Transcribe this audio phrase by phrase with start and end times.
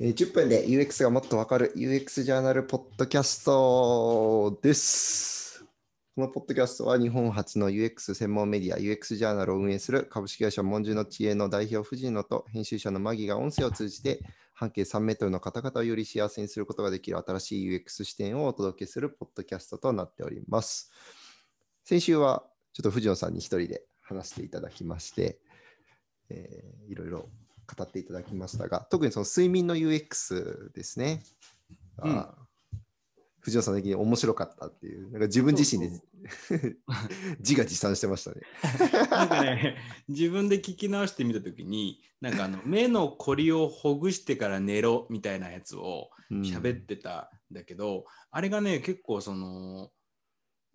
[0.00, 5.62] 10分で UX がもっとわかる UX ジャーナルポッドキャストです。
[6.14, 14.22] このポッドキャストは日本初の UX 専門メディア UX ジャーナルを運営する株式会社文殊の知恵の代表藤野と編集者のマギが音声を通じて
[14.54, 20.90] 半径3メートルの方々をより幸せにすることができる新しい UX 視点をお届けするポッドキャストとなっております。
[21.84, 25.40] 先週はちょっと藤野さんに一人で話していただきまして、
[26.30, 27.28] えーいろいろ
[27.76, 31.22] 語っていただきましたが、特にその睡眠の UX ですね。
[32.02, 32.26] うん
[33.40, 36.00] 藤野さん的に面白かったっていう、なんか自分自身で
[37.38, 38.42] 自画自賛してましたね。
[39.10, 39.76] なんかね、
[40.08, 49.90] 自分で聞き直してみたときに、なんかあの目のこりをほぐしてから寝ろみたいなやつをうん喋ってたんだけど、あれがね、結構その、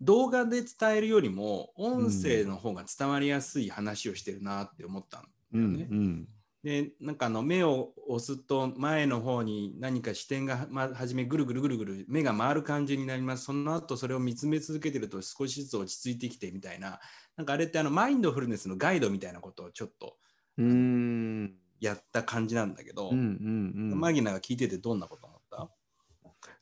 [0.00, 5.24] 動画で伝えるよりも音声の方が伝わりやすい話をしてるなって思ったの。
[5.54, 6.28] うんねうん
[6.66, 13.44] でなんかあの目を押すと前の方に何か視点が、ま、初めぐるぐるぐるぐる目が回る感じになります。
[13.44, 16.98] その後それを見つめ続けてると少しずつ落ち着いてきてみたいな。
[17.36, 20.18] なんかあれってあのマインドフルネスのガイドみたいなことをちょっと
[20.58, 21.56] うーん。
[21.78, 23.24] やった感じなんだけど、うんうん
[23.92, 24.00] うん。
[24.00, 25.70] マギナが聞いててどんなこと思った？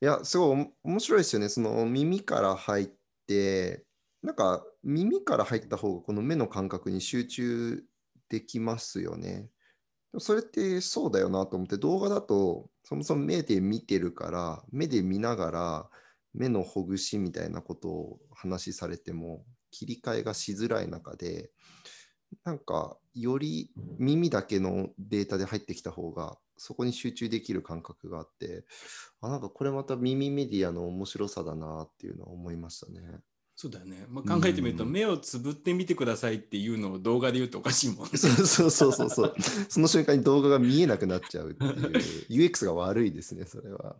[0.00, 1.48] いや、すごい面白いですよね。
[1.48, 2.88] その耳から入っ
[3.26, 3.86] て、
[4.22, 7.84] なんか耳から入った方がこの目の感覚に集中
[8.28, 9.50] できますよね。
[10.14, 15.90] もそれってそうだよなと思って、動画だとそもそも目で見てるから、目で見ながら
[16.34, 21.50] 目のほぐしみたいなことを話しされても切り替えがしづらい中で、
[22.44, 28.64] なんかより耳だけのデータで入ってきた方がそこに集中できる感覚があって
[29.20, 33.20] あなんかこれまた耳メディアの面白さだなっていうのは思いましたね。
[33.64, 38.10] そうだよね、まあ、考えてみると、うん目をつぶってみてくださいっていうのを動画で言うとおかしいもんね。
[38.18, 39.34] そうそうそうそうそう。
[39.70, 43.96] その瞬間に動画が見えなくなっちゃうっていう UX が悪いですね、それは。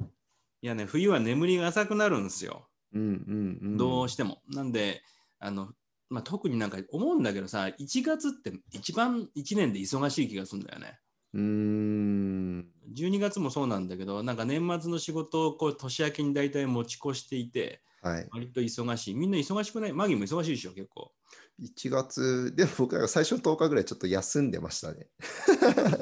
[0.00, 2.68] いやね冬は眠りが浅くなるんですよ。
[2.92, 3.76] うんうんうん。
[3.78, 4.42] どうしても。
[4.48, 5.02] なんで、
[5.38, 5.72] あの、
[6.10, 10.98] まあ、特になんか思うんだけどさ、1月って一番1年で忙しい気がするんだよね。
[11.34, 12.70] うーん。
[12.92, 18.28] 12月もそうなんだけど、なんか年末の仕事をこう年明けに大体持ち越していて、はい。
[18.30, 19.14] 割と忙しい。
[19.14, 19.92] みんな忙しくない？
[19.92, 21.12] マギも忙しいでしょ、結構。
[21.58, 25.08] 1月、でも僕は最初の10日ぐらいちょっと休んでましたね。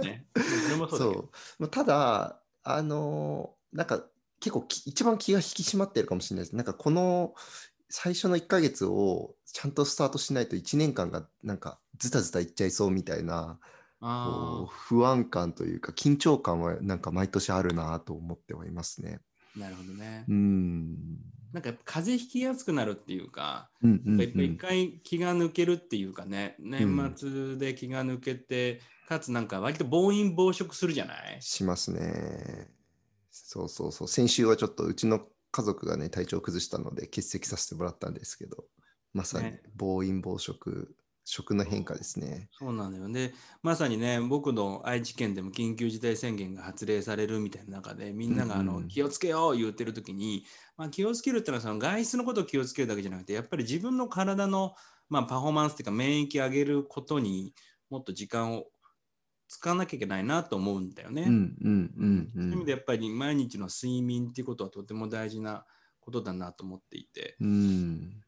[0.02, 0.26] ね。
[0.90, 4.04] そうただ、あのーなんか
[4.38, 6.56] 結構き一番気が引き締まってるかもしれないです。
[6.56, 7.34] なんかこの
[7.88, 13.60] 最初の1ヶ月をちゃんとスタートしないと1年間がなんかズタズタいっちゃいそうみたいな
[14.02, 19.20] こあう不安感というか緊張感はなんか毎年あるなと思ってはいますね。
[19.56, 20.32] あ、なるほどねう。
[20.34, 20.96] ん。
[21.52, 31.36] なんかやっぱ風邪ひきやすくなるっていうか、うんうんやっぱうん一回気が抜けるっていうかね、年末で気が抜けて、かつなんか割と暴飲暴食するじゃない？
[31.40, 32.70] しますね。
[33.30, 34.08] そうそうそう。
[34.08, 35.20] 先週はちょっとうちの
[35.50, 38.64] 家族がね、体調を崩したので欠席させてもらったんですけど、
[39.12, 40.96] まさにね暴飲暴食、
[41.32, 42.50] 食の変化ですね。
[42.52, 43.32] そうなんだよね。
[43.62, 50.44] まさにね、僕の愛知県でも緊急事態宣言が発令されるみたいな中で、みんながあの、うんうん気をつけよう言ってる時に、
[50.76, 54.74] まあ、気をつけるってのはその外出のことを気をつけるだけじゃなくて、やっぱり自分の体の、
[55.08, 57.54] まあ、パフォーマンスっていうか免疫上げることに
[57.88, 58.66] もっと時間を
[59.48, 61.22] 使わなきゃいけないなと思うんだよね。
[61.22, 62.64] うんうんうんうそういう意味ん。
[62.66, 65.64] でやっぱり毎日の睡眠っていうことはとても大事な
[66.00, 68.22] ことだなと思っていてうん。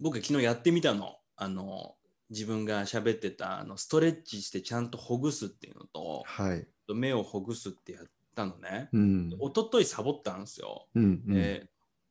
[0.00, 1.94] 僕昨日やってみたのあの
[2.32, 6.66] 自分が喋ってたあのストレッチしてちゃんとほぐすっていうのとはい。
[6.94, 8.04] 目をほぐすってやっ
[8.34, 9.30] たのね、うん。
[9.30, 11.34] 一昨日サボったんですよ、うんうん。
[11.34, 11.68] で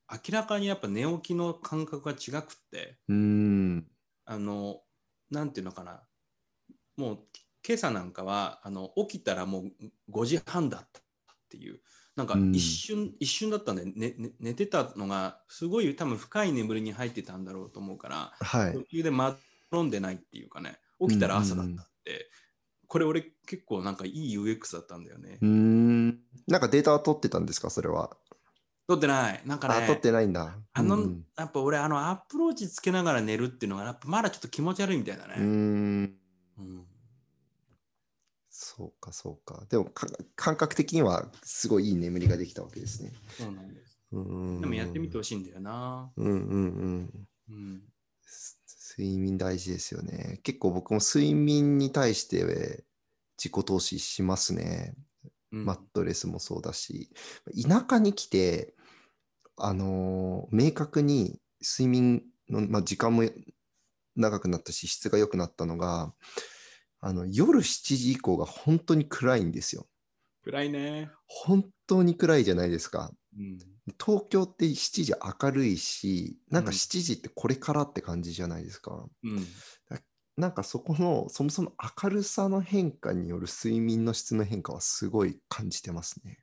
[0.10, 3.88] 明らかにやっぱ寝起きの感覚が違くってうん。
[4.26, 4.82] あの
[5.30, 6.02] なんていうのかな
[6.98, 7.20] もう
[7.68, 9.72] 今朝なんかはあの起きたらもう
[10.12, 11.80] 5時半だったっていう
[12.16, 18.74] なんかうん一瞬、一瞬だったんで、ねね、寝てたのがすごい多分深い眠りに入ってたんだろうと思うからはい。
[18.74, 19.38] 途中でま
[19.72, 22.30] どんでないっていうかね起きたら朝だったって、
[22.88, 26.10] これ俺結構なんかいい UX だったんだよね、うん。
[26.48, 28.16] なんかデータは取ってたんですか、それは？
[28.88, 30.56] 撮ってないなんかねあ、取ってないんだ。
[30.74, 35.44] あの、うんやっぱ俺あのアプローチつけながら寝るっていうのがやっぱまだちょっと気持ち悪いみたいだね、うん。
[35.44, 35.50] うん
[36.58, 36.86] うん
[38.54, 39.66] そうか、そうか。
[39.70, 43.12] でもか、感覚的にはすごいいい眠りができたわけですね。
[43.38, 44.62] そうなんですうん。
[44.62, 46.12] でもやってみてほしいんだよな。
[46.18, 47.28] うんうんうん。
[47.50, 47.82] うん。
[49.06, 50.40] す睡眠大事ですよね。
[50.44, 52.86] 結構僕も睡眠に対して
[53.38, 54.96] 自己投資しますね。
[55.52, 57.10] うんマットレスもそうだし、
[57.68, 58.74] 田舎に来て、
[59.58, 63.24] あのー明確に睡眠の、まあ、時間も
[64.16, 66.14] 長くなったし、質が良くなったのが、
[67.02, 69.88] あの夜7時以降が本当に暗いんですよ。
[70.44, 71.12] 暗いね。
[71.28, 73.12] 本当に暗いじゃないですか。
[73.38, 73.60] うん。
[74.00, 75.14] 東京って7時
[75.44, 79.06] 明るいし、なんかうん7時ってこれからって感じじゃないですか。
[79.24, 79.46] うん。
[80.38, 81.74] なんかそこのそもそも
[82.04, 86.40] 明るさの変化による睡眠の質の変化はすごい感じてますね。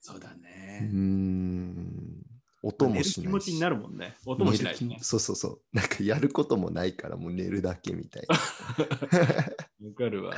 [0.00, 0.88] そうだね。
[0.92, 2.22] ん。
[2.62, 3.20] 音もしないし。
[3.22, 4.16] 気持ちになるもんね。
[4.24, 4.98] 音もしないしね。
[5.02, 5.60] そうそうそう。
[5.72, 8.36] なんかやることもないからもう寝るだけみたいな。
[9.88, 10.34] わかるわ。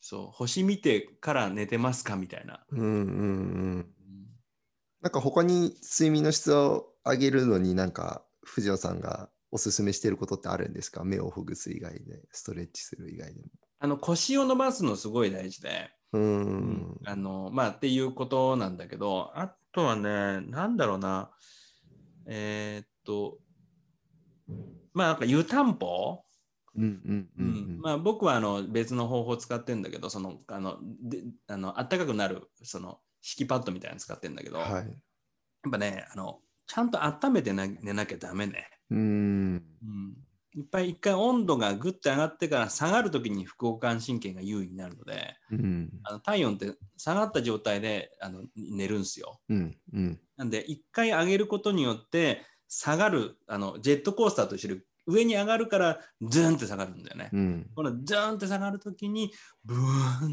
[0.00, 2.64] そう、星見てから寝てますかみたいな。
[2.70, 2.92] うんうんう
[3.78, 3.94] ん。
[5.02, 11.04] なんか他に睡眠の質を上げるのになんか藤野さんがおすすめしてることってあるんですか？
[11.04, 13.48] 目をほぐす以外で、ストレッチする以外でも。
[13.78, 17.00] あの腰を伸ばすのすごい大事で、うーん。
[17.06, 21.30] あのまあっていうことなんだけど、あとはね、なんだろうな、
[22.26, 23.38] えーっと、
[24.92, 26.22] まあなんか湯たんぽ、
[26.76, 27.78] うんうんううん。
[27.78, 27.80] ん。
[27.80, 34.64] まあ、僕はあの別の方法を使ってるんだけど、そのあのであの暖かくなるその敷きパッドみたいなの使ってるんだけど、うん。
[34.64, 34.72] はい。
[34.74, 34.86] やっ
[35.70, 38.68] ぱねあの、ちゃんと温めてな寝なきゃダメね。
[38.90, 39.00] うーん。
[39.82, 40.16] うん、
[40.54, 45.90] いっぱい一回温度がぐっと上がってから下がるときに副交感神経が優位になるので、うん。
[46.04, 49.40] あの体温って下がった状態であの寝るんですよ。
[49.48, 49.76] うん。
[49.92, 50.20] うん。
[50.36, 57.30] なんで一回上げることによって下がるあのジェットコースターとしてる上に上がるからズーンって下がるんだよね。
[57.32, 57.70] うん。
[57.74, 59.32] このズーンって下がるときに
[59.64, 59.78] ブー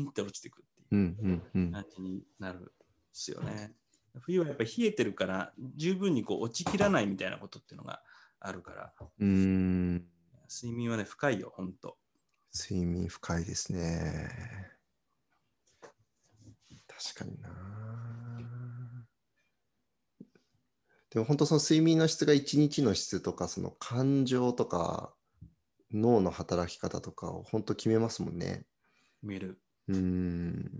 [0.06, 1.18] ンって落ちてくるっていううん。
[1.20, 1.44] うん。
[1.54, 1.72] うん。
[1.72, 2.70] 感じになるんで
[3.12, 3.76] すよね。
[4.22, 8.02] 冬はやっぱり冷えてるから十分にこう落ちきらないみたいなことっていうのが
[8.40, 10.08] あるからうーん。
[10.50, 11.98] 睡眠はね深いよほんと。
[12.54, 14.32] 睡眠深いですね。
[16.88, 17.50] 確かにな。
[21.10, 25.14] でも本当その睡眠の質が一日の質とかその感情とか
[25.92, 28.66] 脳の働き方とかを本当決めますもんね。
[29.22, 29.62] 見える。
[29.88, 30.72] うーん。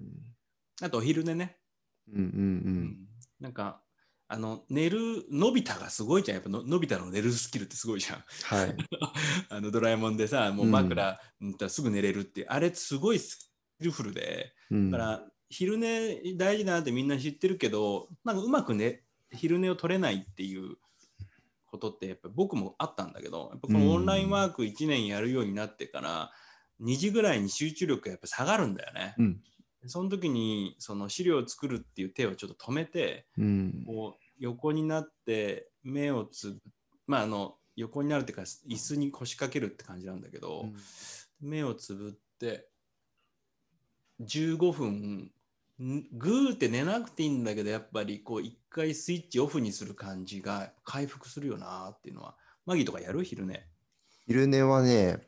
[0.82, 1.58] あとお昼寝ね。
[2.12, 3.08] うんうん
[3.40, 3.82] なんか
[4.30, 6.36] あの寝るのび太がすごいじゃん。
[6.36, 8.24] やっぱののび太の寝るスキルってすごいじゃん。
[8.44, 8.76] はい。
[9.50, 20.78] あのドラえもんでさ、もう枕塗ったらすぐ寝れるって、あれすごいスキルフルで、うんだから昼寝大事だなってみんな知ってるけど、なんかうまくね、昼寝を取れないっていう
[21.68, 26.32] ことってやっぱ僕もあったんだけど、やっぱこのオンラインワーク1年やるようになってから、
[26.82, 29.16] 2時ぐらいに集中力がやっぱ下がるんだよね。
[29.18, 29.42] うん。
[29.86, 33.84] その時にその資料を作るっていう手をちょっと止めて、うん。
[33.86, 36.62] こう横になって目をつぶ
[37.08, 40.66] まああの横になるっていうか椅子に腰掛けるって感じなんだけど、
[41.40, 42.68] 目をつぶって
[44.22, 45.32] 15分
[45.80, 52.36] んグーって寝なくていいんだけどやっぱりこう一回スイッチオフにする感じが回復するよなっていうのは
[52.66, 53.24] マギーとかやる？
[53.24, 53.64] 昼寝。
[54.26, 55.20] 昼寝はね、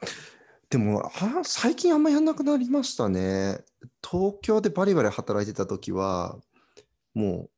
[0.69, 3.59] でもあ最近あんまやんなくなりましたね。
[4.07, 6.37] 東京でバリバリ働いてた時は、
[7.15, 7.49] も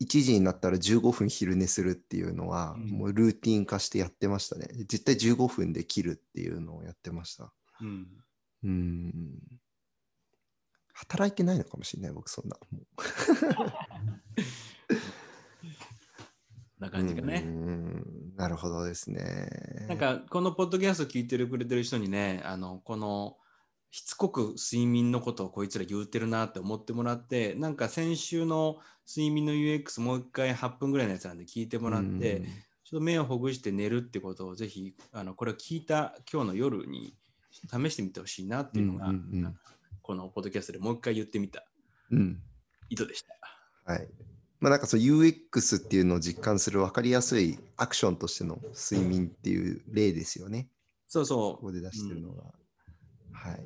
[0.00, 4.68] う1時になったら15分昼寝するっていうのは、うんもうルーティン化してやってましたね。
[4.86, 7.52] 絶対15分で切るっていうのをやってました。
[7.80, 8.06] うん
[8.64, 9.12] うん。
[10.92, 12.58] 働いてないのかもしれない、僕そんな。
[16.78, 18.04] な感じがね、うん
[18.38, 19.50] なるほどですね。
[19.88, 23.36] なんかこのポッドキャスト聞いてるくれてる人にねあのこの
[23.90, 28.78] しつこく睡眠のことをこいつら言うてるなって思ってもらってなんか先週の
[29.08, 32.42] 睡眠の UX もう一回8分ぐらいのやつなんで聞いてもらって、
[32.84, 37.14] ちょっと目をほぐして寝るってことをぜひあのこれを聞いた今日の夜に
[37.68, 39.56] 試してみてほしいなっていうのが、うんうんうん
[40.00, 41.64] このポッドキャストでもう一回言ってみた
[42.10, 42.38] うん、うん
[42.88, 43.22] 意図でし
[43.84, 43.92] た。
[43.92, 44.08] はい。
[44.60, 50.68] まあなんかそう UX っていうのを実感する分かりやすいアクションとしての睡眠っていう例ですよね。
[51.06, 52.42] そうそここで出してるのが。
[53.32, 53.60] はい。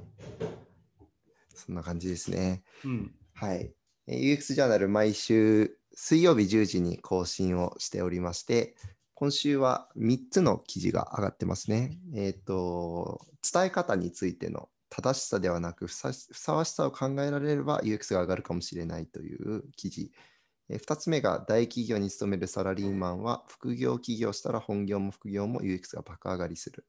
[1.54, 2.62] そんな感じですね。
[2.84, 2.88] う。
[2.88, 3.14] うん。
[3.34, 3.72] はい。
[4.06, 8.74] えー UX ジャーナル毎週水曜日10時に更新をしておりまして、
[9.14, 11.98] 今週は3つの記事が上がってますね。
[12.14, 13.20] えっ、と、
[13.52, 20.10] 伝え方についての正しさではなくふさふさわしさを考えられれば UX が上がるかもしれないという記事。
[20.78, 26.86] 2つ目が大企業に勤めるサラリーマンは副業起業したら本業も副業も UX が爆上がりする。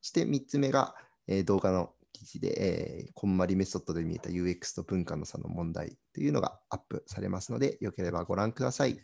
[0.00, 0.94] そして3つ目が、
[1.26, 8.98] え動画の記事で、えこんまりメソッドで見えた UX と文化の差の問題というのがアップされますので、よければご覧ください。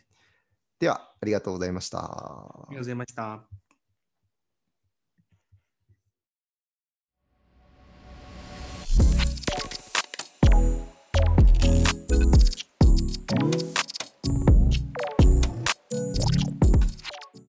[0.79, 1.99] では、ありがとうございました。
[1.99, 3.47] ありがとうございました。
[13.29, 13.61] Thank